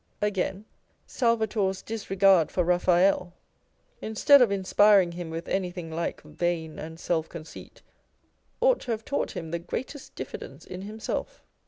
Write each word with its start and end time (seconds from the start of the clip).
Again, 0.19 0.65
Salvator's 1.05 1.83
disregard 1.83 2.49
for 2.51 2.65
Eaphael, 2.65 3.33
instead 4.01 4.41
of 4.41 4.51
inspiring 4.51 5.11
him 5.11 5.29
with 5.29 5.47
anything 5.47 5.91
like" 5.91 6.23
vain 6.41 6.79
and 6.79 6.99
self 6.99 7.29
conceit," 7.29 7.83
ought 8.61 8.79
to 8.81 8.89
have 8.93 9.05
taught 9.05 9.37
him 9.37 9.51
the 9.51 9.59
greatest 9.59 10.15
diffidence 10.15 10.65
in 10.65 10.81
him 10.81 10.99
self. 10.99 11.43